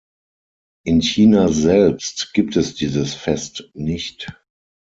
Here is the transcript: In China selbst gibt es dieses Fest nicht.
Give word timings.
In 0.83 1.01
China 1.03 1.49
selbst 1.49 2.33
gibt 2.33 2.55
es 2.55 2.73
dieses 2.73 3.13
Fest 3.13 3.69
nicht. 3.75 4.29